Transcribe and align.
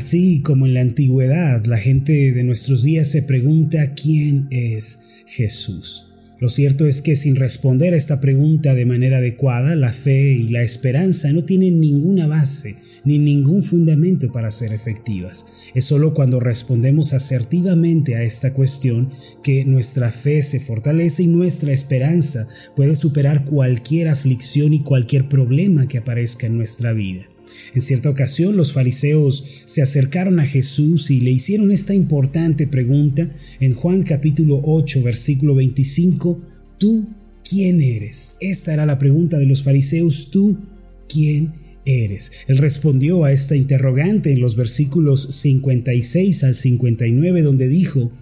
Así 0.00 0.40
como 0.40 0.64
en 0.64 0.72
la 0.72 0.80
antigüedad 0.80 1.62
la 1.66 1.76
gente 1.76 2.32
de 2.32 2.42
nuestros 2.42 2.82
días 2.82 3.08
se 3.08 3.22
pregunta 3.22 3.92
quién 3.92 4.46
es 4.50 5.02
Jesús. 5.26 6.14
Lo 6.38 6.48
cierto 6.48 6.86
es 6.86 7.02
que 7.02 7.16
sin 7.16 7.36
responder 7.36 7.92
a 7.92 7.98
esta 7.98 8.18
pregunta 8.18 8.74
de 8.74 8.86
manera 8.86 9.18
adecuada, 9.18 9.76
la 9.76 9.92
fe 9.92 10.32
y 10.32 10.48
la 10.48 10.62
esperanza 10.62 11.30
no 11.32 11.44
tienen 11.44 11.80
ninguna 11.80 12.26
base 12.26 12.76
ni 13.04 13.18
ningún 13.18 13.62
fundamento 13.62 14.32
para 14.32 14.50
ser 14.50 14.72
efectivas. 14.72 15.44
Es 15.74 15.84
solo 15.84 16.14
cuando 16.14 16.40
respondemos 16.40 17.12
asertivamente 17.12 18.16
a 18.16 18.22
esta 18.22 18.54
cuestión 18.54 19.10
que 19.42 19.66
nuestra 19.66 20.10
fe 20.10 20.40
se 20.40 20.60
fortalece 20.60 21.24
y 21.24 21.26
nuestra 21.26 21.74
esperanza 21.74 22.48
puede 22.74 22.94
superar 22.94 23.44
cualquier 23.44 24.08
aflicción 24.08 24.72
y 24.72 24.82
cualquier 24.82 25.28
problema 25.28 25.88
que 25.88 25.98
aparezca 25.98 26.46
en 26.46 26.56
nuestra 26.56 26.94
vida. 26.94 27.24
En 27.74 27.80
cierta 27.80 28.10
ocasión 28.10 28.56
los 28.56 28.72
fariseos 28.72 29.44
se 29.64 29.82
acercaron 29.82 30.40
a 30.40 30.46
Jesús 30.46 31.10
y 31.10 31.20
le 31.20 31.30
hicieron 31.30 31.70
esta 31.72 31.94
importante 31.94 32.66
pregunta 32.66 33.28
en 33.60 33.74
Juan 33.74 34.02
capítulo 34.02 34.60
8 34.64 35.02
versículo 35.02 35.54
25, 35.54 36.40
¿tú 36.78 37.06
quién 37.48 37.80
eres? 37.80 38.36
Esta 38.40 38.72
era 38.72 38.86
la 38.86 38.98
pregunta 38.98 39.38
de 39.38 39.46
los 39.46 39.62
fariseos, 39.62 40.30
¿tú 40.30 40.58
quién 41.08 41.52
eres? 41.84 42.32
Él 42.48 42.58
respondió 42.58 43.24
a 43.24 43.32
esta 43.32 43.56
interrogante 43.56 44.32
en 44.32 44.40
los 44.40 44.56
versículos 44.56 45.34
56 45.34 46.44
al 46.44 46.54
59 46.54 47.42
donde 47.42 47.68
dijo, 47.68 48.12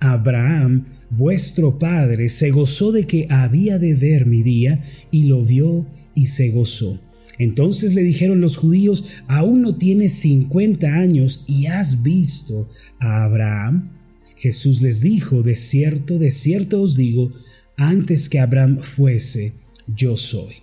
Abraham, 0.00 0.84
vuestro 1.10 1.78
padre, 1.78 2.28
se 2.28 2.50
gozó 2.50 2.92
de 2.92 3.06
que 3.06 3.26
había 3.30 3.78
de 3.78 3.94
ver 3.94 4.26
mi 4.26 4.42
día 4.42 4.82
y 5.10 5.24
lo 5.24 5.44
vio 5.44 5.86
y 6.14 6.26
se 6.26 6.50
gozó. 6.50 7.00
Entonces 7.38 7.94
le 7.94 8.02
dijeron 8.02 8.40
los 8.40 8.56
judíos, 8.56 9.04
aún 9.28 9.62
no 9.62 9.76
tienes 9.76 10.14
50 10.14 10.86
años 10.86 11.44
y 11.46 11.66
has 11.66 12.02
visto 12.02 12.68
a 12.98 13.24
Abraham. 13.24 13.90
Jesús 14.36 14.82
les 14.82 15.00
dijo, 15.00 15.42
de 15.42 15.56
cierto, 15.56 16.18
de 16.18 16.30
cierto 16.30 16.82
os 16.82 16.96
digo, 16.96 17.32
antes 17.76 18.28
que 18.28 18.40
Abraham 18.40 18.78
fuese, 18.80 19.52
yo 19.86 20.16
soy. 20.16 20.54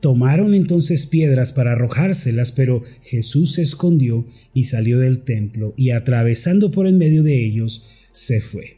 Tomaron 0.00 0.54
entonces 0.54 1.06
piedras 1.06 1.52
para 1.52 1.72
arrojárselas, 1.72 2.52
pero 2.52 2.82
Jesús 3.02 3.54
se 3.54 3.62
escondió 3.62 4.26
y 4.52 4.64
salió 4.64 4.98
del 4.98 5.20
templo 5.20 5.74
y 5.76 5.90
atravesando 5.90 6.70
por 6.70 6.86
en 6.86 6.98
medio 6.98 7.22
de 7.22 7.44
ellos, 7.44 7.86
se 8.12 8.40
fue. 8.40 8.76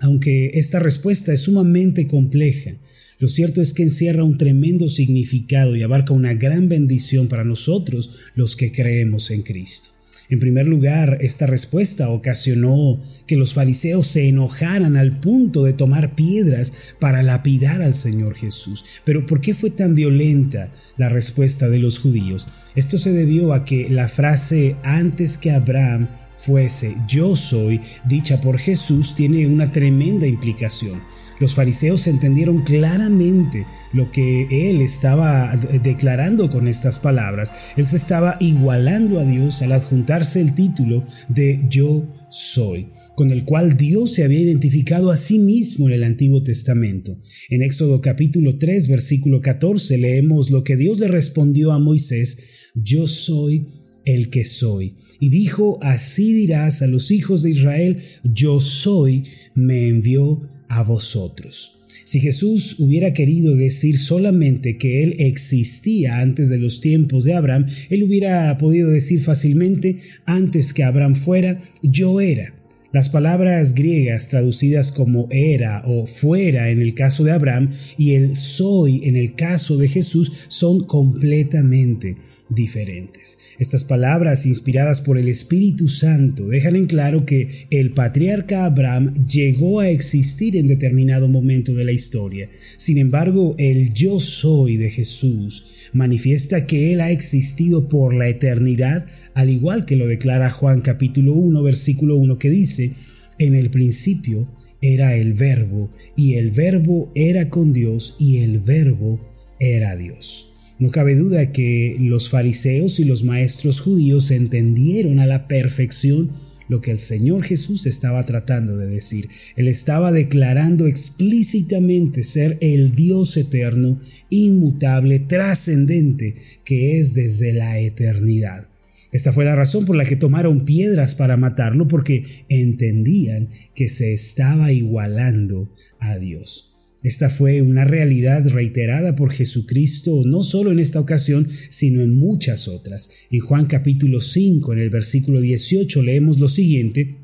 Aunque 0.00 0.52
esta 0.54 0.80
respuesta 0.80 1.32
es 1.32 1.40
sumamente 1.40 2.06
compleja, 2.06 2.72
lo 3.18 3.28
cierto 3.28 3.62
es 3.62 3.72
que 3.72 3.84
encierra 3.84 4.24
un 4.24 4.38
tremendo 4.38 4.88
significado 4.88 5.76
y 5.76 5.82
abarca 5.82 6.12
una 6.12 6.34
gran 6.34 6.68
bendición 6.68 7.28
para 7.28 7.44
nosotros 7.44 8.26
los 8.34 8.56
que 8.56 8.72
creemos 8.72 9.30
en 9.30 9.42
Cristo. 9.42 9.90
En 10.30 10.40
primer 10.40 10.66
lugar, 10.66 11.18
esta 11.20 11.46
respuesta 11.46 12.08
ocasionó 12.08 13.00
que 13.26 13.36
los 13.36 13.52
fariseos 13.52 14.06
se 14.06 14.26
enojaran 14.26 14.96
al 14.96 15.20
punto 15.20 15.64
de 15.64 15.74
tomar 15.74 16.14
piedras 16.14 16.94
para 16.98 17.22
lapidar 17.22 17.82
al 17.82 17.94
Señor 17.94 18.34
Jesús. 18.34 18.84
Pero 19.04 19.26
¿por 19.26 19.40
qué 19.40 19.54
fue 19.54 19.70
tan 19.70 19.94
violenta 19.94 20.72
la 20.96 21.10
respuesta 21.10 21.68
de 21.68 21.78
los 21.78 21.98
judíos? 21.98 22.48
Esto 22.74 22.96
se 22.96 23.12
debió 23.12 23.52
a 23.52 23.64
que 23.64 23.88
la 23.90 24.08
frase 24.08 24.76
antes 24.82 25.36
que 25.36 25.50
Abraham 25.50 26.08
fuese 26.36 26.96
yo 27.06 27.36
soy, 27.36 27.80
dicha 28.06 28.40
por 28.40 28.58
Jesús, 28.58 29.14
tiene 29.14 29.46
una 29.46 29.72
tremenda 29.72 30.26
implicación. 30.26 31.02
Los 31.40 31.54
fariseos 31.54 32.06
entendieron 32.06 32.62
claramente 32.62 33.66
lo 33.92 34.10
que 34.10 34.70
él 34.70 34.80
estaba 34.80 35.56
declarando 35.82 36.50
con 36.50 36.68
estas 36.68 36.98
palabras. 36.98 37.52
Él 37.76 37.86
se 37.86 37.96
estaba 37.96 38.36
igualando 38.40 39.20
a 39.20 39.24
Dios 39.24 39.62
al 39.62 39.72
adjuntarse 39.72 40.40
el 40.40 40.54
título 40.54 41.04
de 41.28 41.60
yo 41.68 42.06
soy 42.30 42.88
con 43.14 43.30
el 43.30 43.44
cual 43.44 43.76
Dios 43.76 44.12
se 44.12 44.24
había 44.24 44.40
identificado 44.40 45.10
a 45.10 45.16
sí 45.16 45.38
mismo 45.38 45.88
en 45.88 45.94
el 45.94 46.04
Antiguo 46.04 46.42
Testamento. 46.42 47.18
En 47.48 47.62
Éxodo 47.62 48.00
capítulo 48.00 48.58
3, 48.58 48.88
versículo 48.88 49.40
14 49.40 49.98
leemos 49.98 50.50
lo 50.50 50.64
que 50.64 50.76
Dios 50.76 50.98
le 50.98 51.08
respondió 51.08 51.72
a 51.72 51.78
Moisés, 51.78 52.72
yo 52.74 53.06
soy 53.06 53.68
el 54.04 54.30
que 54.30 54.44
soy. 54.44 54.96
Y 55.20 55.28
dijo, 55.28 55.78
así 55.82 56.32
dirás 56.32 56.82
a 56.82 56.86
los 56.86 57.10
hijos 57.10 57.42
de 57.42 57.50
Israel, 57.50 57.98
yo 58.24 58.60
soy, 58.60 59.24
me 59.54 59.88
envió 59.88 60.50
a 60.68 60.82
vosotros. 60.82 61.78
Si 62.04 62.20
Jesús 62.20 62.76
hubiera 62.78 63.12
querido 63.14 63.56
decir 63.56 63.98
solamente 63.98 64.76
que 64.76 65.02
Él 65.02 65.14
existía 65.18 66.20
antes 66.20 66.48
de 66.48 66.58
los 66.58 66.80
tiempos 66.80 67.24
de 67.24 67.34
Abraham, 67.34 67.66
Él 67.88 68.02
hubiera 68.04 68.56
podido 68.58 68.90
decir 68.90 69.20
fácilmente, 69.20 69.96
antes 70.26 70.74
que 70.74 70.84
Abraham 70.84 71.14
fuera, 71.14 71.60
yo 71.82 72.20
era. 72.20 72.54
Las 72.94 73.08
palabras 73.08 73.74
griegas 73.74 74.28
traducidas 74.28 74.92
como 74.92 75.26
era 75.32 75.82
o 75.84 76.06
fuera 76.06 76.70
en 76.70 76.80
el 76.80 76.94
caso 76.94 77.24
de 77.24 77.32
Abraham 77.32 77.72
y 77.98 78.12
el 78.12 78.36
soy 78.36 79.00
en 79.08 79.16
el 79.16 79.34
caso 79.34 79.76
de 79.76 79.88
Jesús 79.88 80.44
son 80.46 80.84
completamente 80.84 82.16
diferentes. 82.48 83.38
Estas 83.58 83.82
palabras, 83.82 84.46
inspiradas 84.46 85.00
por 85.00 85.18
el 85.18 85.26
Espíritu 85.26 85.88
Santo, 85.88 86.46
dejan 86.46 86.76
en 86.76 86.84
claro 86.84 87.26
que 87.26 87.66
el 87.70 87.94
patriarca 87.94 88.64
Abraham 88.64 89.26
llegó 89.26 89.80
a 89.80 89.88
existir 89.88 90.56
en 90.56 90.68
determinado 90.68 91.26
momento 91.26 91.74
de 91.74 91.84
la 91.86 91.90
historia. 91.90 92.48
Sin 92.76 92.98
embargo, 92.98 93.56
el 93.58 93.92
yo 93.92 94.20
soy 94.20 94.76
de 94.76 94.92
Jesús 94.92 95.73
manifiesta 95.94 96.66
que 96.66 96.92
Él 96.92 97.00
ha 97.00 97.10
existido 97.10 97.88
por 97.88 98.12
la 98.12 98.28
eternidad, 98.28 99.06
al 99.32 99.48
igual 99.48 99.86
que 99.86 99.96
lo 99.96 100.06
declara 100.06 100.50
Juan 100.50 100.82
capítulo 100.82 101.32
1, 101.32 101.62
versículo 101.62 102.16
1, 102.16 102.38
que 102.38 102.50
dice, 102.50 102.92
en 103.38 103.54
el 103.54 103.70
principio 103.70 104.46
era 104.82 105.16
el 105.16 105.32
verbo, 105.32 105.90
y 106.16 106.34
el 106.34 106.50
verbo 106.50 107.10
era 107.14 107.48
con 107.48 107.72
Dios, 107.72 108.16
y 108.18 108.38
el 108.38 108.58
verbo 108.58 109.20
era 109.58 109.96
Dios. 109.96 110.50
No 110.78 110.90
cabe 110.90 111.14
duda 111.14 111.52
que 111.52 111.96
los 112.00 112.28
fariseos 112.28 112.98
y 112.98 113.04
los 113.04 113.22
maestros 113.22 113.80
judíos 113.80 114.32
entendieron 114.32 115.20
a 115.20 115.26
la 115.26 115.46
perfección 115.46 116.32
lo 116.68 116.80
que 116.80 116.90
el 116.90 116.98
Señor 116.98 117.44
Jesús 117.44 117.86
estaba 117.86 118.24
tratando 118.24 118.76
de 118.76 118.86
decir. 118.86 119.28
Él 119.56 119.68
estaba 119.68 120.12
declarando 120.12 120.86
explícitamente 120.86 122.22
ser 122.22 122.58
el 122.60 122.94
Dios 122.94 123.36
eterno, 123.36 123.98
inmutable, 124.30 125.20
trascendente, 125.20 126.34
que 126.64 126.98
es 126.98 127.14
desde 127.14 127.52
la 127.52 127.78
eternidad. 127.78 128.68
Esta 129.12 129.32
fue 129.32 129.44
la 129.44 129.54
razón 129.54 129.84
por 129.84 129.94
la 129.94 130.04
que 130.04 130.16
tomaron 130.16 130.64
piedras 130.64 131.14
para 131.14 131.36
matarlo, 131.36 131.86
porque 131.86 132.24
entendían 132.48 133.48
que 133.74 133.88
se 133.88 134.12
estaba 134.12 134.72
igualando 134.72 135.72
a 136.00 136.18
Dios. 136.18 136.73
Esta 137.04 137.28
fue 137.28 137.60
una 137.60 137.84
realidad 137.84 138.48
reiterada 138.48 139.14
por 139.14 139.30
Jesucristo 139.30 140.22
no 140.24 140.42
solo 140.42 140.72
en 140.72 140.78
esta 140.78 140.98
ocasión, 140.98 141.48
sino 141.68 142.02
en 142.02 142.14
muchas 142.14 142.66
otras. 142.66 143.10
En 143.30 143.40
Juan 143.40 143.66
capítulo 143.66 144.22
5, 144.22 144.72
en 144.72 144.78
el 144.78 144.88
versículo 144.88 145.42
18, 145.42 146.02
leemos 146.02 146.40
lo 146.40 146.48
siguiente. 146.48 147.18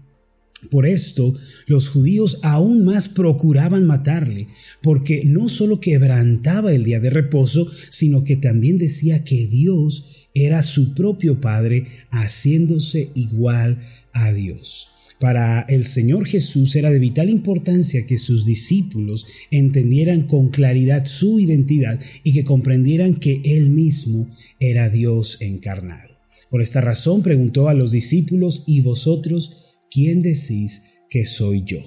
Por 0.71 0.87
esto 0.87 1.35
los 1.67 1.89
judíos 1.89 2.41
aún 2.43 2.85
más 2.85 3.09
procuraban 3.09 3.87
matarle, 3.87 4.49
porque 4.83 5.25
no 5.25 5.49
solo 5.49 5.81
quebrantaba 5.81 6.75
el 6.75 6.85
día 6.85 7.01
de 7.01 7.09
reposo, 7.09 7.67
sino 7.89 8.23
que 8.23 8.37
también 8.37 8.77
decía 8.77 9.25
que 9.25 9.47
Dios 9.47 10.29
era 10.35 10.63
su 10.63 10.93
propio 10.93 11.41
Padre, 11.41 11.87
haciéndose 12.11 13.09
igual 13.15 13.79
a 14.13 14.31
Dios. 14.35 14.90
Para 15.21 15.67
el 15.69 15.85
Señor 15.85 16.27
Jesús 16.27 16.75
era 16.77 16.91
de 16.91 16.99
vital 16.99 17.29
importancia 17.29 18.07
que 18.07 18.17
sus 18.17 18.47
discípulos 18.47 19.27
entendieran 19.51 20.27
con 20.27 20.49
claridad 20.49 21.05
su 21.05 21.39
identidad 21.39 22.01
y 22.25 22.33
que 22.33 22.43
comprendieran 22.43 23.17
que 23.17 23.43
Él 23.45 23.69
mismo 23.69 24.31
era 24.59 24.89
Dios 24.89 25.37
encarnado. 25.41 26.09
Por 26.51 26.63
esta 26.63 26.81
razón 26.81 27.23
preguntó 27.23 27.69
a 27.69 27.75
los 27.75 27.93
discípulos, 27.93 28.65
¿y 28.67 28.81
vosotros 28.81 29.77
quién 29.91 30.23
decís 30.23 30.85
que 31.11 31.27
soy 31.27 31.65
yo? 31.67 31.81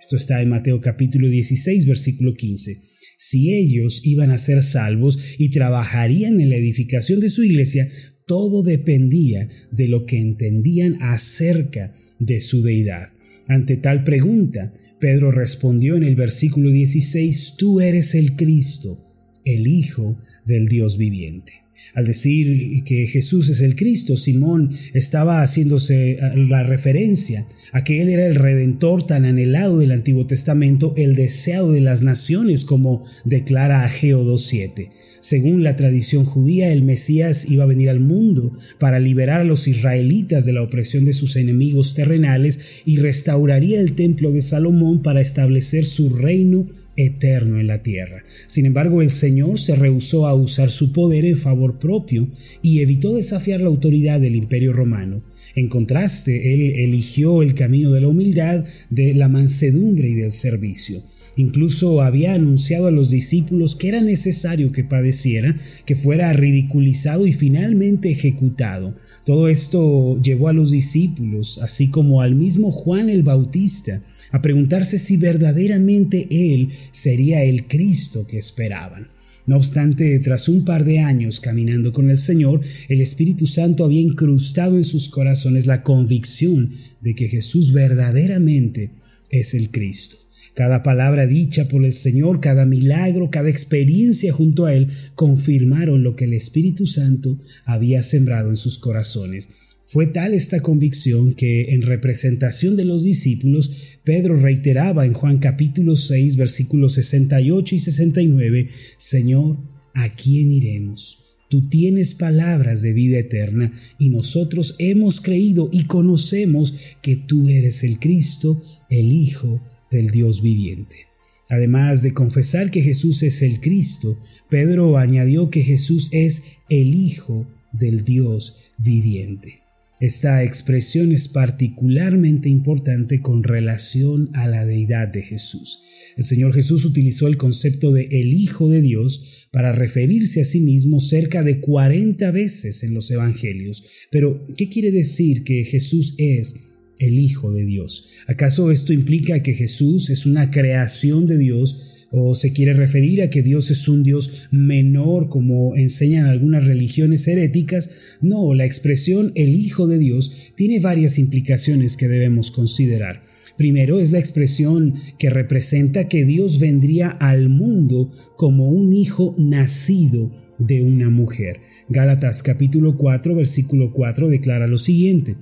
Esto 0.00 0.16
está 0.16 0.42
en 0.42 0.48
Mateo 0.48 0.80
capítulo 0.80 1.28
16, 1.28 1.86
versículo 1.86 2.34
15. 2.34 2.76
Si 3.16 3.54
ellos 3.54 4.00
iban 4.02 4.32
a 4.32 4.38
ser 4.38 4.64
salvos 4.64 5.16
y 5.38 5.50
trabajarían 5.50 6.40
en 6.40 6.50
la 6.50 6.56
edificación 6.56 7.20
de 7.20 7.28
su 7.28 7.44
iglesia, 7.44 7.86
todo 8.26 8.64
dependía 8.64 9.48
de 9.70 9.86
lo 9.86 10.06
que 10.06 10.18
entendían 10.18 10.98
acerca 11.00 11.94
de 11.94 12.09
su 12.40 12.62
deidad. 12.62 13.08
Ante 13.48 13.76
tal 13.76 14.04
pregunta, 14.04 14.72
Pedro 15.00 15.32
respondió 15.32 15.96
en 15.96 16.04
el 16.04 16.14
versículo 16.14 16.70
16, 16.70 17.54
Tú 17.56 17.80
eres 17.80 18.14
el 18.14 18.36
Cristo, 18.36 18.98
el 19.44 19.66
Hijo 19.66 20.18
del 20.44 20.68
Dios 20.68 20.98
viviente. 20.98 21.64
Al 21.94 22.06
decir 22.06 22.84
que 22.84 23.06
Jesús 23.06 23.48
es 23.48 23.60
el 23.60 23.74
Cristo, 23.74 24.16
Simón 24.16 24.70
estaba 24.94 25.42
haciéndose 25.42 26.18
la 26.36 26.62
referencia 26.62 27.46
a 27.72 27.84
que 27.84 28.02
Él 28.02 28.08
era 28.08 28.26
el 28.26 28.36
redentor 28.36 29.06
tan 29.06 29.24
anhelado 29.24 29.78
del 29.78 29.92
Antiguo 29.92 30.26
Testamento, 30.26 30.94
el 30.96 31.14
deseado 31.14 31.72
de 31.72 31.80
las 31.80 32.02
naciones, 32.02 32.64
como 32.64 33.04
declara 33.24 33.84
Ageo 33.84 34.24
2.7. 34.24 34.90
Según 35.20 35.62
la 35.62 35.76
tradición 35.76 36.24
judía, 36.24 36.72
el 36.72 36.82
Mesías 36.82 37.50
iba 37.50 37.64
a 37.64 37.66
venir 37.66 37.90
al 37.90 38.00
mundo 38.00 38.52
para 38.78 38.98
liberar 38.98 39.40
a 39.40 39.44
los 39.44 39.68
israelitas 39.68 40.46
de 40.46 40.54
la 40.54 40.62
opresión 40.62 41.04
de 41.04 41.12
sus 41.12 41.36
enemigos 41.36 41.94
terrenales 41.94 42.82
y 42.86 42.96
restauraría 42.96 43.80
el 43.80 43.92
templo 43.92 44.32
de 44.32 44.40
Salomón 44.40 45.02
para 45.02 45.20
establecer 45.20 45.84
su 45.84 46.08
reino 46.08 46.66
eterno 46.96 47.60
en 47.60 47.66
la 47.66 47.82
tierra. 47.82 48.24
Sin 48.46 48.66
embargo, 48.66 49.02
el 49.02 49.10
Señor 49.10 49.58
se 49.58 49.74
rehusó 49.74 50.26
a 50.26 50.34
usar 50.34 50.70
su 50.70 50.92
poder 50.92 51.24
en 51.24 51.36
favor 51.36 51.69
propio 51.78 52.28
y 52.62 52.80
evitó 52.80 53.14
desafiar 53.14 53.60
la 53.60 53.68
autoridad 53.68 54.20
del 54.20 54.36
imperio 54.36 54.72
romano. 54.72 55.22
En 55.54 55.68
contraste, 55.68 56.54
Él 56.54 56.72
eligió 56.76 57.42
el 57.42 57.54
camino 57.54 57.92
de 57.92 58.00
la 58.00 58.08
humildad, 58.08 58.64
de 58.90 59.14
la 59.14 59.28
mansedumbre 59.28 60.08
y 60.08 60.14
del 60.14 60.32
servicio. 60.32 61.02
Incluso 61.36 62.02
había 62.02 62.34
anunciado 62.34 62.88
a 62.88 62.90
los 62.90 63.10
discípulos 63.10 63.76
que 63.76 63.88
era 63.88 64.02
necesario 64.02 64.72
que 64.72 64.84
padeciera, 64.84 65.56
que 65.86 65.96
fuera 65.96 66.32
ridiculizado 66.32 67.26
y 67.26 67.32
finalmente 67.32 68.10
ejecutado. 68.10 68.94
Todo 69.24 69.48
esto 69.48 70.20
llevó 70.20 70.48
a 70.48 70.52
los 70.52 70.70
discípulos, 70.70 71.58
así 71.62 71.88
como 71.88 72.20
al 72.20 72.34
mismo 72.34 72.70
Juan 72.70 73.08
el 73.08 73.22
Bautista, 73.22 74.02
a 74.30 74.42
preguntarse 74.42 74.98
si 74.98 75.16
verdaderamente 75.16 76.26
él 76.30 76.68
sería 76.90 77.42
el 77.44 77.66
Cristo 77.66 78.26
que 78.26 78.38
esperaban. 78.38 79.08
No 79.46 79.56
obstante, 79.56 80.18
tras 80.20 80.48
un 80.48 80.64
par 80.64 80.84
de 80.84 81.00
años 81.00 81.40
caminando 81.40 81.92
con 81.92 82.10
el 82.10 82.18
Señor, 82.18 82.60
el 82.88 83.00
Espíritu 83.00 83.46
Santo 83.46 83.84
había 83.84 84.00
incrustado 84.00 84.76
en 84.76 84.84
sus 84.84 85.08
corazones 85.08 85.66
la 85.66 85.82
convicción 85.82 86.70
de 87.00 87.14
que 87.14 87.28
Jesús 87.28 87.72
verdaderamente 87.72 88.90
es 89.30 89.54
el 89.54 89.70
Cristo. 89.70 90.18
Cada 90.54 90.82
palabra 90.82 91.26
dicha 91.26 91.68
por 91.68 91.84
el 91.84 91.92
Señor, 91.92 92.40
cada 92.40 92.66
milagro, 92.66 93.30
cada 93.30 93.48
experiencia 93.48 94.32
junto 94.32 94.66
a 94.66 94.74
Él 94.74 94.88
confirmaron 95.14 96.02
lo 96.02 96.16
que 96.16 96.24
el 96.24 96.34
Espíritu 96.34 96.86
Santo 96.86 97.38
había 97.64 98.02
sembrado 98.02 98.50
en 98.50 98.56
sus 98.56 98.78
corazones. 98.78 99.48
Fue 99.92 100.06
tal 100.06 100.34
esta 100.34 100.60
convicción 100.60 101.32
que 101.32 101.74
en 101.74 101.82
representación 101.82 102.76
de 102.76 102.84
los 102.84 103.02
discípulos, 103.02 103.98
Pedro 104.04 104.36
reiteraba 104.36 105.04
en 105.04 105.14
Juan 105.14 105.38
capítulo 105.38 105.96
6 105.96 106.36
versículos 106.36 106.92
68 106.92 107.74
y 107.74 107.78
69, 107.80 108.68
Señor, 108.96 109.58
¿a 109.92 110.14
quién 110.14 110.52
iremos? 110.52 111.18
Tú 111.48 111.68
tienes 111.68 112.14
palabras 112.14 112.82
de 112.82 112.92
vida 112.92 113.18
eterna 113.18 113.72
y 113.98 114.10
nosotros 114.10 114.76
hemos 114.78 115.20
creído 115.20 115.68
y 115.72 115.86
conocemos 115.86 116.72
que 117.02 117.16
tú 117.16 117.48
eres 117.48 117.82
el 117.82 117.98
Cristo, 117.98 118.62
el 118.90 119.10
Hijo 119.10 119.60
del 119.90 120.12
Dios 120.12 120.40
viviente. 120.40 121.08
Además 121.48 122.04
de 122.04 122.14
confesar 122.14 122.70
que 122.70 122.82
Jesús 122.82 123.24
es 123.24 123.42
el 123.42 123.58
Cristo, 123.58 124.20
Pedro 124.48 124.98
añadió 124.98 125.50
que 125.50 125.64
Jesús 125.64 126.10
es 126.12 126.44
el 126.68 126.94
Hijo 126.94 127.44
del 127.72 128.04
Dios 128.04 128.70
viviente. 128.78 129.62
Esta 130.00 130.42
expresión 130.42 131.12
es 131.12 131.28
particularmente 131.28 132.48
importante 132.48 133.20
con 133.20 133.42
relación 133.42 134.30
a 134.32 134.48
la 134.48 134.64
deidad 134.64 135.08
de 135.08 135.22
Jesús. 135.22 135.82
El 136.16 136.24
Señor 136.24 136.54
Jesús 136.54 136.84
utilizó 136.84 137.28
el 137.28 137.36
concepto 137.36 137.92
de 137.92 138.08
el 138.10 138.32
Hijo 138.32 138.70
de 138.70 138.80
Dios 138.80 139.46
para 139.52 139.72
referirse 139.72 140.40
a 140.40 140.44
sí 140.44 140.60
mismo 140.60 141.00
cerca 141.00 141.42
de 141.42 141.60
40 141.60 142.30
veces 142.30 142.82
en 142.82 142.94
los 142.94 143.10
Evangelios. 143.10 143.84
Pero, 144.10 144.46
¿qué 144.56 144.68
quiere 144.68 144.90
decir 144.90 145.44
que 145.44 145.64
Jesús 145.64 146.14
es 146.18 146.54
el 147.00 147.18
Hijo 147.18 147.50
de 147.52 147.64
Dios. 147.64 148.08
¿Acaso 148.26 148.70
esto 148.70 148.92
implica 148.92 149.42
que 149.42 149.54
Jesús 149.54 150.10
es 150.10 150.26
una 150.26 150.50
creación 150.50 151.26
de 151.26 151.38
Dios 151.38 151.89
o 152.10 152.34
se 152.34 152.52
quiere 152.52 152.72
referir 152.74 153.22
a 153.22 153.30
que 153.30 153.42
Dios 153.42 153.70
es 153.70 153.88
un 153.88 154.02
Dios 154.02 154.48
menor 154.50 155.28
como 155.28 155.76
enseñan 155.76 156.26
algunas 156.26 156.66
religiones 156.66 157.26
heréticas? 157.28 158.18
No, 158.20 158.54
la 158.54 158.64
expresión 158.64 159.32
el 159.34 159.54
Hijo 159.54 159.86
de 159.86 159.98
Dios 159.98 160.32
tiene 160.56 160.80
varias 160.80 161.18
implicaciones 161.18 161.96
que 161.96 162.08
debemos 162.08 162.50
considerar. 162.50 163.22
Primero 163.56 164.00
es 164.00 164.10
la 164.10 164.18
expresión 164.18 164.94
que 165.18 165.28
representa 165.28 166.08
que 166.08 166.24
Dios 166.24 166.58
vendría 166.58 167.10
al 167.10 167.50
mundo 167.50 168.10
como 168.36 168.70
un 168.70 168.92
hijo 168.94 169.34
nacido 169.38 170.32
de 170.58 170.82
una 170.82 171.10
mujer. 171.10 171.60
Gálatas 171.88 172.42
capítulo 172.42 172.96
4 172.96 173.34
versículo 173.34 173.92
4 173.92 174.28
declara 174.28 174.66
lo 174.66 174.78
siguiente. 174.78 175.36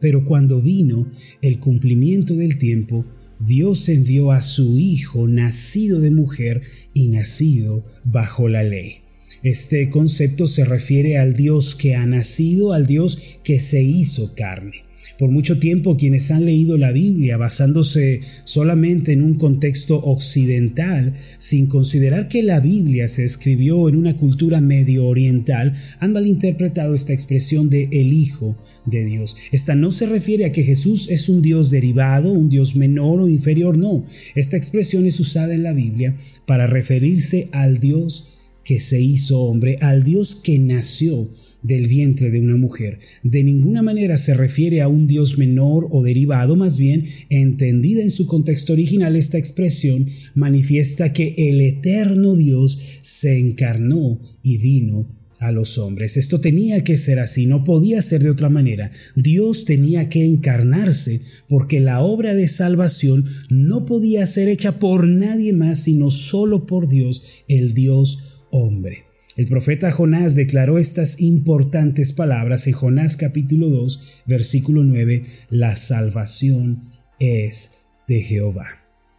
Pero 0.00 0.24
cuando 0.24 0.60
vino 0.60 1.08
el 1.42 1.58
cumplimiento 1.58 2.34
del 2.34 2.58
tiempo, 2.58 3.04
Dios 3.40 3.88
envió 3.88 4.32
a 4.32 4.40
su 4.40 4.78
Hijo 4.78 5.28
nacido 5.28 6.00
de 6.00 6.10
mujer 6.10 6.62
y 6.92 7.08
nacido 7.08 7.84
bajo 8.04 8.48
la 8.48 8.62
ley. 8.62 9.00
Este 9.42 9.90
concepto 9.90 10.46
se 10.46 10.64
refiere 10.64 11.18
al 11.18 11.34
Dios 11.34 11.74
que 11.74 11.94
ha 11.94 12.06
nacido, 12.06 12.72
al 12.72 12.86
Dios 12.86 13.18
que 13.44 13.60
se 13.60 13.82
hizo 13.82 14.34
carne. 14.34 14.84
Por 15.18 15.30
mucho 15.30 15.58
tiempo 15.58 15.96
quienes 15.96 16.30
han 16.30 16.44
leído 16.44 16.76
la 16.76 16.92
Biblia 16.92 17.36
basándose 17.36 18.20
solamente 18.44 19.12
en 19.12 19.22
un 19.22 19.34
contexto 19.34 20.00
occidental, 20.00 21.14
sin 21.38 21.66
considerar 21.66 22.28
que 22.28 22.42
la 22.42 22.60
Biblia 22.60 23.08
se 23.08 23.24
escribió 23.24 23.88
en 23.88 23.96
una 23.96 24.16
cultura 24.16 24.60
medio 24.60 25.06
oriental, 25.06 25.74
han 26.00 26.12
malinterpretado 26.12 26.94
esta 26.94 27.12
expresión 27.12 27.70
de 27.70 27.88
el 27.92 28.12
Hijo 28.12 28.56
de 28.86 29.04
Dios. 29.04 29.36
Esta 29.52 29.74
no 29.74 29.90
se 29.90 30.06
refiere 30.06 30.44
a 30.44 30.52
que 30.52 30.62
Jesús 30.62 31.08
es 31.10 31.28
un 31.28 31.42
Dios 31.42 31.70
derivado, 31.70 32.32
un 32.32 32.48
Dios 32.48 32.76
menor 32.76 33.20
o 33.20 33.28
inferior, 33.28 33.78
no. 33.78 34.04
Esta 34.34 34.56
expresión 34.56 35.06
es 35.06 35.20
usada 35.20 35.54
en 35.54 35.62
la 35.62 35.72
Biblia 35.72 36.16
para 36.46 36.66
referirse 36.66 37.48
al 37.52 37.78
Dios 37.78 38.30
que 38.64 38.80
se 38.80 39.00
hizo 39.00 39.40
hombre, 39.40 39.76
al 39.80 40.04
Dios 40.04 40.36
que 40.36 40.58
nació 40.58 41.28
del 41.64 41.88
vientre 41.88 42.30
de 42.30 42.40
una 42.40 42.56
mujer. 42.56 43.00
De 43.24 43.42
ninguna 43.42 43.82
manera 43.82 44.16
se 44.16 44.34
refiere 44.34 44.82
a 44.82 44.88
un 44.88 45.08
Dios 45.08 45.38
menor 45.38 45.88
o 45.90 46.04
derivado, 46.04 46.54
más 46.54 46.78
bien, 46.78 47.02
entendida 47.30 48.02
en 48.02 48.10
su 48.10 48.28
contexto 48.28 48.74
original, 48.74 49.16
esta 49.16 49.38
expresión 49.38 50.06
manifiesta 50.34 51.12
que 51.12 51.34
el 51.36 51.60
eterno 51.60 52.36
Dios 52.36 52.78
se 53.02 53.38
encarnó 53.38 54.20
y 54.42 54.58
vino 54.58 55.08
a 55.38 55.52
los 55.52 55.78
hombres. 55.78 56.16
Esto 56.16 56.40
tenía 56.40 56.84
que 56.84 56.96
ser 56.96 57.18
así, 57.18 57.46
no 57.46 57.64
podía 57.64 58.00
ser 58.02 58.22
de 58.22 58.30
otra 58.30 58.50
manera. 58.50 58.90
Dios 59.16 59.64
tenía 59.64 60.08
que 60.08 60.24
encarnarse 60.24 61.20
porque 61.48 61.80
la 61.80 62.02
obra 62.02 62.34
de 62.34 62.46
salvación 62.46 63.24
no 63.50 63.84
podía 63.84 64.26
ser 64.26 64.48
hecha 64.48 64.78
por 64.78 65.08
nadie 65.08 65.52
más, 65.52 65.80
sino 65.80 66.10
solo 66.10 66.66
por 66.66 66.88
Dios, 66.88 67.44
el 67.48 67.74
Dios 67.74 68.42
hombre. 68.50 69.13
El 69.36 69.46
profeta 69.46 69.90
Jonás 69.90 70.36
declaró 70.36 70.78
estas 70.78 71.20
importantes 71.20 72.12
palabras 72.12 72.68
en 72.68 72.72
Jonás 72.72 73.16
capítulo 73.16 73.68
2, 73.68 74.22
versículo 74.26 74.84
9, 74.84 75.24
la 75.50 75.74
salvación 75.74 76.92
es 77.18 77.78
de 78.06 78.22
Jehová. 78.22 78.66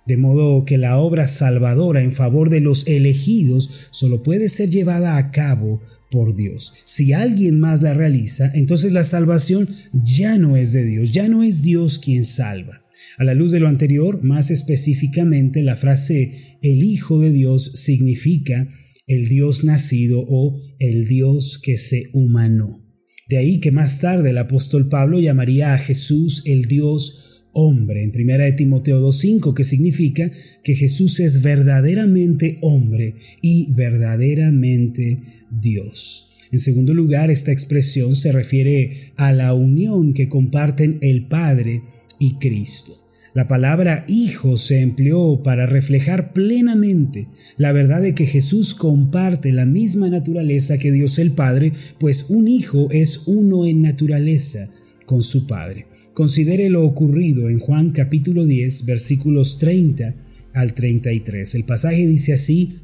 De 0.08 0.16
modo 0.16 0.64
que 0.64 0.78
la 0.78 1.00
obra 1.00 1.28
salvadora 1.28 2.02
en 2.02 2.14
favor 2.14 2.50
de 2.50 2.62
los 2.62 2.88
elegidos 2.88 3.90
solo 3.92 4.24
puede 4.24 4.48
ser 4.48 4.70
llevada 4.70 5.18
a 5.18 5.32
cabo 5.32 5.82
por 6.10 6.34
Dios. 6.34 6.72
Si 6.86 7.12
alguien 7.12 7.60
más 7.60 7.82
la 7.82 7.94
realiza, 7.94 8.50
entonces 8.54 8.94
la 8.94 9.04
salvación 9.04 9.68
ya 9.92 10.38
no 10.38 10.56
es 10.56 10.72
de 10.72 10.86
Dios, 10.86 11.12
ya 11.12 11.28
no 11.28 11.44
es 11.44 11.62
Dios 11.62 12.00
quien 12.00 12.24
salva. 12.24 12.84
A 13.18 13.26
la 13.26 13.34
luz 13.34 13.52
de 13.52 13.60
lo 13.60 13.68
anterior, 13.68 14.24
más 14.24 14.50
específicamente, 14.50 15.62
la 15.62 15.76
frase 15.76 16.58
el 16.62 16.84
Hijo 16.84 17.20
de 17.20 17.32
Dios 17.32 17.74
significa 17.74 18.70
el 19.08 19.28
Dios 19.28 19.64
nacido 19.64 20.24
o 20.28 20.60
el 20.80 21.08
Dios 21.08 21.60
que 21.62 21.78
se 21.78 22.10
humanó. 22.14 22.84
De 23.28 23.38
ahí 23.38 23.60
que 23.60 23.72
más 23.72 24.02
tarde 24.02 24.30
el 24.30 24.38
apóstol 24.38 24.88
Pablo 24.90 25.20
llamaría 25.20 25.74
a 25.74 25.78
Jesús 25.78 26.44
el 26.46 26.66
Dios 26.66 27.44
hombre 27.54 28.04
en 28.04 28.12
1 28.14 28.38
de 28.44 28.52
Timoteo 28.52 29.00
2.5, 29.00 29.54
que 29.54 29.64
significa 29.64 30.30
que 30.64 30.76
Jesús 30.76 31.20
es 31.20 31.42
verdaderamente 31.42 32.60
hombre 32.62 33.16
y 33.42 33.74
verdaderamente 33.74 35.46
Dios. 35.50 36.48
En 36.52 36.60
segundo 36.60 36.94
lugar, 36.94 37.32
esta 37.32 37.52
expresión 37.52 38.16
se 38.16 38.32
refiere 38.32 39.14
a 39.16 39.34
la 39.34 39.54
unión 39.54 40.14
que 40.14 40.30
comparten 40.30 41.00
el 41.02 41.28
Padre 41.28 41.82
y 42.20 42.36
Cristo. 42.36 43.05
La 43.36 43.50
palabra 43.50 44.06
hijo 44.08 44.56
se 44.56 44.80
empleó 44.80 45.44
para 45.44 45.66
reflejar 45.66 46.32
plenamente 46.32 47.28
la 47.58 47.74
verdad 47.74 48.02
de 48.02 48.16
que 48.16 48.26
Jesús 48.26 48.74
comparte 48.74 49.52
la 49.52 49.66
misma 49.66 50.10
naturaleza 50.10 50.78
que 50.78 50.90
Dios 50.90 51.20
el 51.20 51.34
Padre, 51.34 51.74
pues 52.00 52.30
un 52.30 52.48
hijo 52.48 52.88
es 52.92 53.28
uno 53.28 53.66
en 53.66 53.82
naturaleza 53.82 54.70
con 55.06 55.22
su 55.22 55.48
Padre. 55.48 55.86
Considere 56.14 56.70
lo 56.70 56.86
ocurrido 56.86 57.50
en 57.50 57.60
Juan 57.60 57.90
capítulo 57.90 58.46
10 58.46 58.86
versículos 58.86 59.58
30 59.60 60.16
al 60.54 60.74
33. 60.74 61.56
El 61.56 61.66
pasaje 61.66 62.08
dice 62.08 62.32
así, 62.32 62.78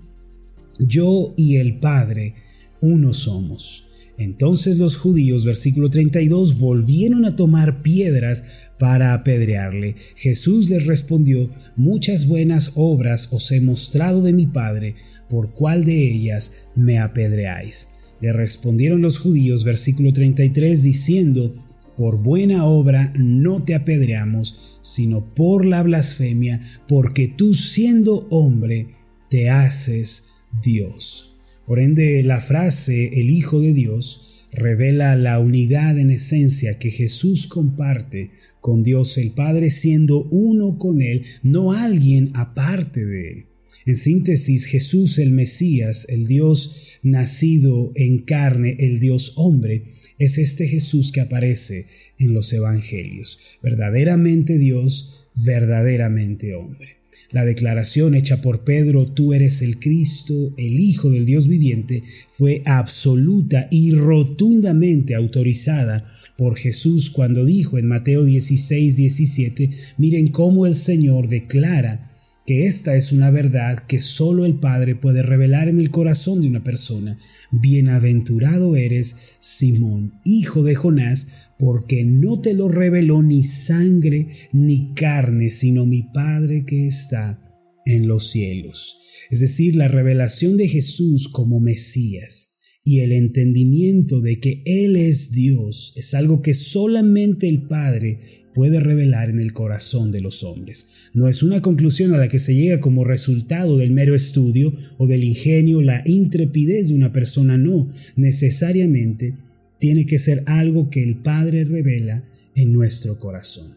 yo 0.79 1.33
y 1.37 1.55
el 1.55 1.79
Padre 1.79 2.35
uno 2.81 3.13
somos. 3.13 3.87
Entonces 4.21 4.77
los 4.77 4.97
judíos, 4.97 5.45
versículo 5.45 5.89
32, 5.89 6.59
volvieron 6.59 7.25
a 7.25 7.35
tomar 7.35 7.81
piedras 7.81 8.69
para 8.77 9.13
apedrearle. 9.13 9.95
Jesús 10.15 10.69
les 10.69 10.85
respondió, 10.85 11.49
muchas 11.75 12.27
buenas 12.27 12.73
obras 12.75 13.29
os 13.31 13.51
he 13.51 13.61
mostrado 13.61 14.21
de 14.21 14.33
mi 14.33 14.45
Padre, 14.45 14.95
¿por 15.27 15.53
cuál 15.53 15.85
de 15.85 16.11
ellas 16.11 16.65
me 16.75 16.99
apedreáis? 16.99 17.95
Le 18.21 18.31
respondieron 18.31 19.01
los 19.01 19.17
judíos, 19.17 19.63
versículo 19.63 20.13
33, 20.13 20.83
diciendo, 20.83 21.55
por 21.97 22.21
buena 22.21 22.65
obra 22.65 23.13
no 23.17 23.63
te 23.63 23.73
apedreamos, 23.73 24.79
sino 24.81 25.33
por 25.33 25.65
la 25.65 25.81
blasfemia, 25.81 26.61
porque 26.87 27.27
tú 27.27 27.55
siendo 27.55 28.27
hombre 28.29 28.89
te 29.29 29.49
haces 29.49 30.29
Dios. 30.61 31.30
Por 31.65 31.79
ende, 31.79 32.23
la 32.23 32.41
frase 32.41 33.09
el 33.19 33.29
Hijo 33.29 33.61
de 33.61 33.73
Dios 33.73 34.45
revela 34.51 35.15
la 35.15 35.39
unidad 35.39 35.97
en 35.97 36.11
esencia 36.11 36.77
que 36.77 36.91
Jesús 36.91 37.47
comparte 37.47 38.31
con 38.59 38.83
Dios 38.83 39.17
el 39.17 39.31
Padre 39.31 39.71
siendo 39.71 40.23
uno 40.25 40.77
con 40.77 41.01
Él, 41.01 41.23
no 41.43 41.71
alguien 41.73 42.31
aparte 42.33 43.05
de 43.05 43.31
Él. 43.31 43.45
En 43.85 43.95
síntesis, 43.95 44.65
Jesús 44.65 45.17
el 45.17 45.31
Mesías, 45.31 46.05
el 46.09 46.27
Dios 46.27 46.99
nacido 47.01 47.91
en 47.95 48.19
carne, 48.19 48.75
el 48.79 48.99
Dios 48.99 49.33
hombre, 49.37 49.85
es 50.19 50.37
este 50.37 50.67
Jesús 50.67 51.11
que 51.11 51.21
aparece 51.21 51.87
en 52.19 52.33
los 52.33 52.53
Evangelios, 52.53 53.39
verdaderamente 53.63 54.59
Dios, 54.59 55.25
verdaderamente 55.33 56.53
hombre. 56.53 57.00
La 57.31 57.45
declaración 57.45 58.13
hecha 58.13 58.41
por 58.41 58.63
Pedro, 58.63 59.07
tú 59.07 59.33
eres 59.33 59.61
el 59.61 59.79
Cristo, 59.79 60.53
el 60.57 60.79
Hijo 60.79 61.09
del 61.09 61.25
Dios 61.25 61.47
viviente, 61.47 62.03
fue 62.29 62.61
absoluta 62.65 63.67
y 63.71 63.91
rotundamente 63.91 65.15
autorizada 65.15 66.05
por 66.37 66.57
Jesús 66.57 67.09
cuando 67.09 67.45
dijo 67.45 67.77
en 67.77 67.87
Mateo 67.87 68.25
16, 68.25 68.97
17, 68.97 69.69
miren 69.97 70.27
cómo 70.27 70.65
el 70.65 70.75
Señor 70.75 71.29
declara 71.29 72.11
que 72.45 72.65
esta 72.65 72.95
es 72.95 73.11
una 73.11 73.29
verdad 73.29 73.83
que 73.87 73.99
solo 73.99 74.45
el 74.45 74.55
Padre 74.55 74.95
puede 74.95 75.21
revelar 75.21 75.69
en 75.69 75.79
el 75.79 75.91
corazón 75.91 76.41
de 76.41 76.47
una 76.47 76.63
persona. 76.63 77.17
Bienaventurado 77.51 78.75
eres, 78.75 79.35
Simón, 79.39 80.15
hijo 80.25 80.63
de 80.63 80.75
Jonás, 80.75 81.40
porque 81.61 82.03
no 82.03 82.41
te 82.41 82.55
lo 82.55 82.69
reveló 82.69 83.21
ni 83.21 83.43
sangre 83.43 84.49
ni 84.51 84.95
carne, 84.95 85.51
sino 85.51 85.85
mi 85.85 86.01
Padre 86.01 86.65
que 86.65 86.87
está 86.87 87.39
en 87.85 88.07
los 88.07 88.31
cielos. 88.31 88.97
Es 89.29 89.41
decir, 89.41 89.75
la 89.75 89.87
revelación 89.87 90.57
de 90.57 90.67
Jesús 90.67 91.27
como 91.27 91.59
Mesías 91.59 92.57
y 92.83 93.01
el 93.01 93.11
entendimiento 93.11 94.21
de 94.21 94.39
que 94.39 94.63
Él 94.65 94.95
es 94.95 95.33
Dios 95.33 95.93
es 95.95 96.15
algo 96.15 96.41
que 96.41 96.55
solamente 96.55 97.47
el 97.47 97.67
Padre 97.67 98.17
puede 98.55 98.79
revelar 98.79 99.29
en 99.29 99.39
el 99.39 99.53
corazón 99.53 100.11
de 100.11 100.21
los 100.21 100.43
hombres. 100.43 101.11
No 101.13 101.27
es 101.27 101.43
una 101.43 101.61
conclusión 101.61 102.11
a 102.15 102.17
la 102.17 102.27
que 102.27 102.39
se 102.39 102.55
llega 102.55 102.79
como 102.79 103.03
resultado 103.03 103.77
del 103.77 103.91
mero 103.91 104.15
estudio 104.15 104.73
o 104.97 105.05
del 105.05 105.23
ingenio, 105.23 105.83
la 105.83 106.01
intrepidez 106.07 106.87
de 106.87 106.95
una 106.95 107.13
persona, 107.13 107.55
no, 107.55 107.87
necesariamente 108.15 109.35
tiene 109.81 110.05
que 110.05 110.19
ser 110.19 110.43
algo 110.45 110.91
que 110.91 111.01
el 111.01 111.15
Padre 111.15 111.65
revela 111.65 112.23
en 112.55 112.71
nuestro 112.71 113.17
corazón. 113.19 113.75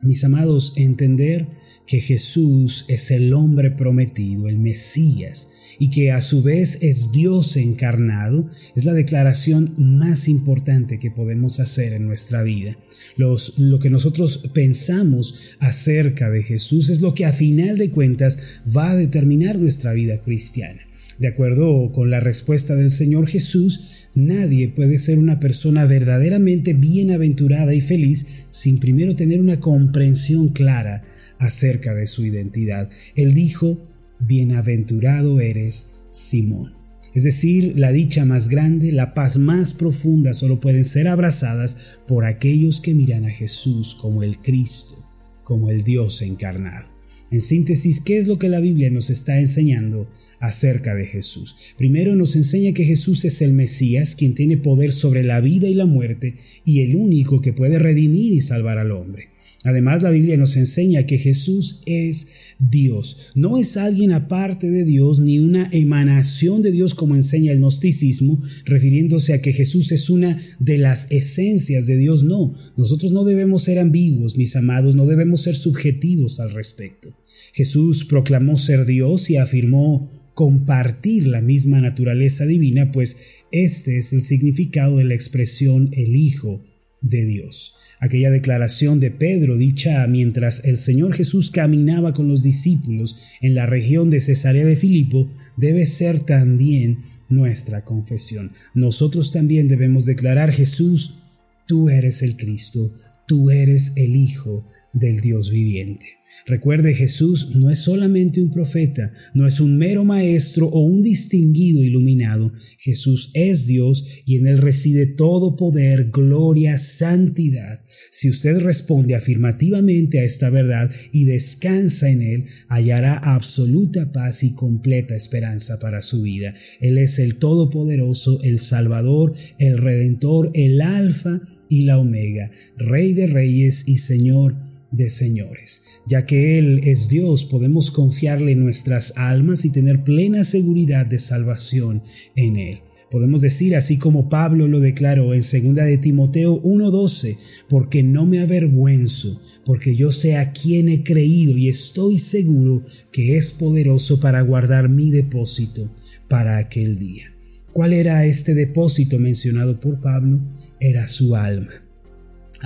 Mis 0.00 0.22
amados, 0.22 0.72
entender 0.76 1.48
que 1.84 1.98
Jesús 1.98 2.84
es 2.86 3.10
el 3.10 3.34
hombre 3.34 3.72
prometido, 3.72 4.46
el 4.48 4.58
Mesías, 4.58 5.50
y 5.80 5.90
que 5.90 6.12
a 6.12 6.20
su 6.20 6.44
vez 6.44 6.78
es 6.80 7.10
Dios 7.10 7.56
encarnado, 7.56 8.48
es 8.76 8.84
la 8.84 8.92
declaración 8.92 9.74
más 9.76 10.28
importante 10.28 11.00
que 11.00 11.10
podemos 11.10 11.58
hacer 11.58 11.92
en 11.92 12.06
nuestra 12.06 12.44
vida. 12.44 12.76
Lo 13.16 13.78
que 13.80 13.90
nosotros 13.90 14.48
pensamos 14.54 15.56
acerca 15.58 16.30
de 16.30 16.44
Jesús 16.44 16.88
es 16.88 17.00
lo 17.00 17.14
que 17.14 17.24
a 17.24 17.32
final 17.32 17.78
de 17.78 17.90
cuentas 17.90 18.60
va 18.74 18.92
a 18.92 18.96
determinar 18.96 19.58
nuestra 19.58 19.92
vida 19.92 20.20
cristiana. 20.20 20.82
De 21.18 21.28
acuerdo 21.28 21.90
con 21.92 22.10
la 22.10 22.20
respuesta 22.20 22.76
del 22.76 22.90
Señor 22.90 23.26
Jesús, 23.26 23.95
Nadie 24.16 24.70
puede 24.70 24.96
ser 24.96 25.18
una 25.18 25.38
persona 25.40 25.84
verdaderamente 25.84 26.72
bienaventurada 26.72 27.74
y 27.74 27.82
feliz 27.82 28.46
sin 28.50 28.78
primero 28.78 29.14
tener 29.14 29.42
una 29.42 29.60
comprensión 29.60 30.48
clara 30.48 31.04
acerca 31.38 31.92
de 31.92 32.06
su 32.06 32.24
identidad. 32.24 32.88
Él 33.14 33.34
dijo, 33.34 33.86
Bienaventurado 34.18 35.38
eres, 35.40 35.96
Simón. 36.10 36.72
Es 37.12 37.24
decir, 37.24 37.78
la 37.78 37.92
dicha 37.92 38.24
más 38.24 38.48
grande, 38.48 38.90
la 38.90 39.12
paz 39.12 39.36
más 39.36 39.74
profunda 39.74 40.32
solo 40.32 40.60
pueden 40.60 40.86
ser 40.86 41.08
abrazadas 41.08 41.98
por 42.08 42.24
aquellos 42.24 42.80
que 42.80 42.94
miran 42.94 43.26
a 43.26 43.30
Jesús 43.30 43.94
como 44.00 44.22
el 44.22 44.38
Cristo, 44.38 44.96
como 45.44 45.68
el 45.68 45.84
Dios 45.84 46.22
encarnado. 46.22 46.95
En 47.30 47.40
síntesis, 47.40 48.00
¿qué 48.00 48.18
es 48.18 48.28
lo 48.28 48.38
que 48.38 48.48
la 48.48 48.60
Biblia 48.60 48.88
nos 48.90 49.10
está 49.10 49.40
enseñando 49.40 50.08
acerca 50.38 50.94
de 50.94 51.06
Jesús? 51.06 51.56
Primero 51.76 52.14
nos 52.14 52.36
enseña 52.36 52.72
que 52.72 52.84
Jesús 52.84 53.24
es 53.24 53.42
el 53.42 53.52
Mesías, 53.52 54.14
quien 54.14 54.34
tiene 54.34 54.56
poder 54.56 54.92
sobre 54.92 55.24
la 55.24 55.40
vida 55.40 55.66
y 55.66 55.74
la 55.74 55.86
muerte, 55.86 56.36
y 56.64 56.82
el 56.82 56.94
único 56.94 57.40
que 57.40 57.52
puede 57.52 57.80
redimir 57.80 58.32
y 58.32 58.40
salvar 58.40 58.78
al 58.78 58.92
hombre. 58.92 59.30
Además, 59.64 60.02
la 60.02 60.10
Biblia 60.10 60.36
nos 60.36 60.56
enseña 60.56 61.06
que 61.06 61.18
Jesús 61.18 61.82
es 61.86 62.45
Dios. 62.58 63.32
No 63.34 63.58
es 63.58 63.76
alguien 63.76 64.12
aparte 64.12 64.70
de 64.70 64.84
Dios 64.84 65.20
ni 65.20 65.38
una 65.38 65.68
emanación 65.72 66.62
de 66.62 66.72
Dios 66.72 66.94
como 66.94 67.14
enseña 67.14 67.52
el 67.52 67.58
gnosticismo, 67.58 68.40
refiriéndose 68.64 69.34
a 69.34 69.42
que 69.42 69.52
Jesús 69.52 69.92
es 69.92 70.08
una 70.10 70.38
de 70.58 70.78
las 70.78 71.10
esencias 71.10 71.86
de 71.86 71.96
Dios. 71.96 72.24
No, 72.24 72.54
nosotros 72.76 73.12
no 73.12 73.24
debemos 73.24 73.64
ser 73.64 73.78
ambiguos, 73.78 74.36
mis 74.36 74.56
amados, 74.56 74.94
no 74.94 75.06
debemos 75.06 75.42
ser 75.42 75.56
subjetivos 75.56 76.40
al 76.40 76.52
respecto. 76.52 77.16
Jesús 77.52 78.04
proclamó 78.04 78.56
ser 78.56 78.86
Dios 78.86 79.30
y 79.30 79.36
afirmó 79.36 80.10
compartir 80.34 81.26
la 81.26 81.40
misma 81.40 81.80
naturaleza 81.80 82.44
divina, 82.44 82.92
pues 82.92 83.16
este 83.52 83.96
es 83.96 84.12
el 84.12 84.20
significado 84.20 84.98
de 84.98 85.04
la 85.04 85.14
expresión 85.14 85.88
el 85.92 86.14
Hijo 86.14 86.62
de 87.00 87.24
Dios. 87.24 87.74
Aquella 87.98 88.30
declaración 88.30 89.00
de 89.00 89.10
Pedro 89.10 89.56
dicha 89.56 90.06
mientras 90.06 90.64
el 90.64 90.76
Señor 90.76 91.14
Jesús 91.14 91.50
caminaba 91.50 92.12
con 92.12 92.28
los 92.28 92.42
discípulos 92.42 93.18
en 93.40 93.54
la 93.54 93.66
región 93.66 94.10
de 94.10 94.20
Cesarea 94.20 94.64
de 94.66 94.76
Filipo 94.76 95.30
debe 95.56 95.86
ser 95.86 96.20
también 96.20 96.98
nuestra 97.28 97.84
confesión. 97.84 98.52
Nosotros 98.74 99.32
también 99.32 99.68
debemos 99.68 100.04
declarar 100.04 100.52
Jesús, 100.52 101.18
tú 101.66 101.88
eres 101.88 102.22
el 102.22 102.36
Cristo, 102.36 102.92
tú 103.26 103.50
eres 103.50 103.92
el 103.96 104.14
Hijo 104.14 104.64
del 104.96 105.20
Dios 105.20 105.50
viviente. 105.50 106.06
Recuerde, 106.44 106.94
Jesús 106.94 107.56
no 107.56 107.70
es 107.70 107.78
solamente 107.78 108.40
un 108.40 108.50
profeta, 108.50 109.12
no 109.34 109.46
es 109.46 109.58
un 109.58 109.78
mero 109.78 110.04
maestro 110.04 110.68
o 110.68 110.80
un 110.80 111.02
distinguido 111.02 111.82
iluminado. 111.82 112.52
Jesús 112.78 113.30
es 113.34 113.66
Dios 113.66 114.06
y 114.26 114.36
en 114.36 114.46
Él 114.46 114.58
reside 114.58 115.06
todo 115.06 115.56
poder, 115.56 116.10
gloria, 116.10 116.78
santidad. 116.78 117.80
Si 118.12 118.30
usted 118.30 118.60
responde 118.60 119.14
afirmativamente 119.14 120.20
a 120.20 120.24
esta 120.24 120.50
verdad 120.50 120.90
y 121.10 121.24
descansa 121.24 122.10
en 122.10 122.22
Él, 122.22 122.44
hallará 122.68 123.16
absoluta 123.16 124.12
paz 124.12 124.44
y 124.44 124.54
completa 124.54 125.16
esperanza 125.16 125.80
para 125.80 126.02
su 126.02 126.22
vida. 126.22 126.54
Él 126.80 126.98
es 126.98 127.18
el 127.18 127.36
Todopoderoso, 127.36 128.40
el 128.42 128.60
Salvador, 128.60 129.34
el 129.58 129.78
Redentor, 129.78 130.52
el 130.54 130.80
Alfa 130.80 131.40
y 131.68 131.82
la 131.82 131.98
Omega, 131.98 132.52
Rey 132.76 133.14
de 133.14 133.26
Reyes 133.26 133.88
y 133.88 133.98
Señor 133.98 134.65
de 134.90 135.10
señores. 135.10 135.82
Ya 136.06 136.26
que 136.26 136.58
Él 136.58 136.80
es 136.84 137.08
Dios, 137.08 137.44
podemos 137.44 137.90
confiarle 137.90 138.54
nuestras 138.54 139.16
almas 139.16 139.64
y 139.64 139.72
tener 139.72 140.04
plena 140.04 140.44
seguridad 140.44 141.06
de 141.06 141.18
salvación 141.18 142.02
en 142.34 142.56
Él. 142.56 142.78
Podemos 143.10 143.40
decir, 143.40 143.76
así 143.76 143.98
como 143.98 144.28
Pablo 144.28 144.66
lo 144.66 144.80
declaró 144.80 145.32
en 145.32 145.40
2 145.40 145.74
de 145.74 145.98
Timoteo 145.98 146.60
1:12, 146.62 147.38
porque 147.68 148.02
no 148.02 148.26
me 148.26 148.40
avergüenzo, 148.40 149.40
porque 149.64 149.94
yo 149.94 150.10
sé 150.10 150.36
a 150.36 150.52
quién 150.52 150.88
he 150.88 151.04
creído 151.04 151.56
y 151.56 151.68
estoy 151.68 152.18
seguro 152.18 152.82
que 153.12 153.36
es 153.36 153.52
poderoso 153.52 154.18
para 154.18 154.40
guardar 154.40 154.88
mi 154.88 155.10
depósito 155.12 155.94
para 156.28 156.58
aquel 156.58 156.98
día. 156.98 157.32
¿Cuál 157.72 157.92
era 157.92 158.24
este 158.26 158.54
depósito 158.54 159.18
mencionado 159.18 159.78
por 159.78 160.00
Pablo? 160.00 160.40
Era 160.80 161.06
su 161.06 161.36
alma. 161.36 161.85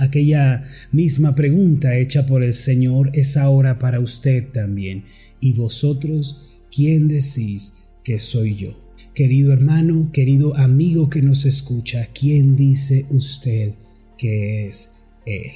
Aquella 0.01 0.63
misma 0.91 1.35
pregunta 1.35 1.95
hecha 1.95 2.25
por 2.25 2.43
el 2.43 2.55
Señor 2.55 3.11
es 3.13 3.37
ahora 3.37 3.77
para 3.77 3.99
usted 3.99 4.47
también. 4.51 5.03
¿Y 5.39 5.53
vosotros 5.53 6.57
quién 6.75 7.07
decís 7.07 7.91
que 8.03 8.17
soy 8.17 8.55
yo? 8.55 8.71
Querido 9.13 9.53
hermano, 9.53 10.09
querido 10.11 10.57
amigo 10.57 11.07
que 11.07 11.21
nos 11.21 11.45
escucha, 11.45 12.07
¿quién 12.19 12.55
dice 12.55 13.05
usted 13.11 13.75
que 14.17 14.65
es 14.65 14.93
Él? 15.27 15.51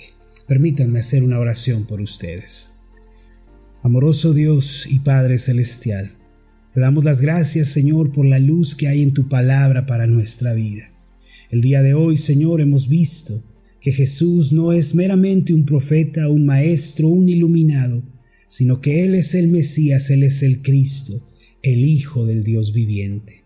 Permítanme 0.47 0.99
hacer 0.99 1.23
una 1.23 1.39
oración 1.39 1.87
por 1.87 1.99
ustedes. 1.99 2.73
Amoroso 3.81 4.31
Dios 4.31 4.85
y 4.87 4.99
Padre 4.99 5.39
Celestial, 5.39 6.11
Te 6.71 6.81
damos 6.81 7.03
las 7.03 7.19
gracias, 7.19 7.69
Señor, 7.69 8.11
por 8.11 8.27
la 8.27 8.37
luz 8.37 8.75
que 8.75 8.89
hay 8.89 9.01
en 9.01 9.11
tu 9.11 9.27
palabra 9.27 9.87
para 9.87 10.05
nuestra 10.05 10.53
vida. 10.53 10.91
El 11.49 11.61
día 11.61 11.81
de 11.81 11.95
hoy, 11.95 12.17
Señor, 12.17 12.61
hemos 12.61 12.87
visto 12.89 13.41
que 13.85 13.91
Jesús 13.91 14.51
no 14.51 14.73
es 14.73 14.95
meramente 14.95 15.53
un 15.53 15.63
profeta, 15.63 16.27
un 16.27 16.43
maestro, 16.43 17.07
un 17.07 17.29
iluminado, 17.29 18.01
sino 18.47 18.81
que 18.81 19.03
Él 19.03 19.13
es 19.13 19.35
el 19.35 19.47
Mesías, 19.47 20.09
Él 20.09 20.23
es 20.23 20.41
el 20.41 20.63
Cristo, 20.63 21.27
el 21.61 21.85
Hijo 21.85 22.25
del 22.25 22.43
Dios 22.43 22.73
viviente. 22.73 23.43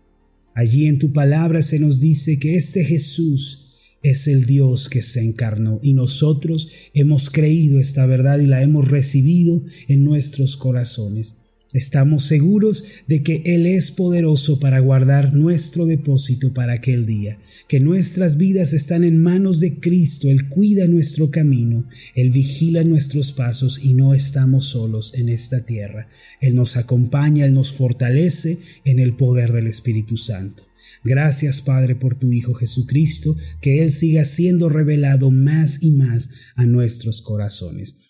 Allí 0.54 0.86
en 0.86 0.98
tu 0.98 1.12
palabra 1.12 1.60
se 1.60 1.78
nos 1.78 2.00
dice 2.00 2.38
que 2.38 2.54
este 2.54 2.86
Jesús 2.86 3.76
es 4.02 4.28
el 4.28 4.46
Dios 4.46 4.88
que 4.88 5.02
se 5.02 5.20
encarnó 5.20 5.78
y 5.82 5.92
nosotros 5.92 6.70
hemos 6.94 7.28
creído 7.28 7.78
esta 7.78 8.06
verdad 8.06 8.38
y 8.38 8.46
la 8.46 8.62
hemos 8.62 8.88
recibido 8.88 9.62
en 9.88 10.04
nuestros 10.04 10.56
corazones. 10.56 11.36
Estamos 11.72 12.24
seguros 12.24 12.82
de 13.06 13.22
que 13.22 13.42
Él 13.44 13.64
es 13.64 13.92
poderoso 13.92 14.58
para 14.58 14.80
guardar 14.80 15.34
nuestro 15.34 15.86
depósito 15.86 16.52
para 16.52 16.72
aquel 16.72 17.06
día, 17.06 17.38
que 17.68 17.78
nuestras 17.78 18.36
vidas 18.36 18.72
están 18.72 19.04
en 19.04 19.22
manos 19.22 19.60
de 19.60 19.78
Cristo, 19.78 20.28
Él 20.30 20.48
cuida 20.48 20.88
nuestro 20.88 21.30
camino, 21.30 21.86
Él 22.16 22.30
vigila 22.32 22.82
nuestros 22.82 23.30
pasos 23.30 23.78
y 23.80 23.94
no 23.94 24.14
estamos 24.14 24.64
solos 24.64 25.14
en 25.14 25.28
esta 25.28 25.64
tierra. 25.64 26.08
Él 26.40 26.56
nos 26.56 26.76
acompaña, 26.76 27.44
Él 27.44 27.54
nos 27.54 27.72
fortalece 27.72 28.58
en 28.84 28.98
el 28.98 29.14
poder 29.14 29.52
del 29.52 29.68
Espíritu 29.68 30.16
Santo. 30.16 30.64
Gracias 31.04 31.60
Padre 31.60 31.94
por 31.94 32.16
tu 32.16 32.32
Hijo 32.32 32.52
Jesucristo, 32.54 33.36
que 33.60 33.84
Él 33.84 33.92
siga 33.92 34.24
siendo 34.24 34.68
revelado 34.68 35.30
más 35.30 35.84
y 35.84 35.92
más 35.92 36.30
a 36.56 36.66
nuestros 36.66 37.22
corazones. 37.22 38.09